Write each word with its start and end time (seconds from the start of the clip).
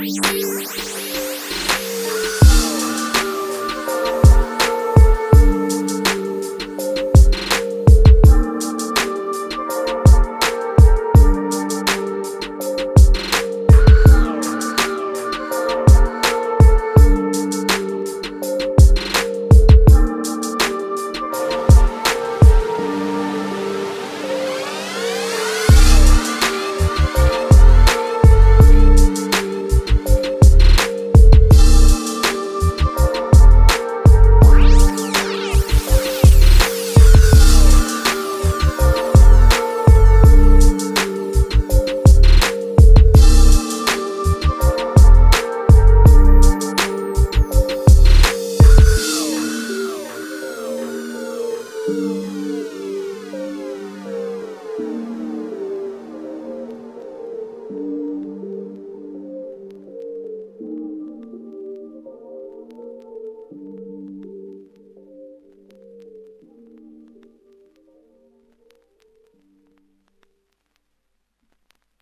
Música 0.00 0.99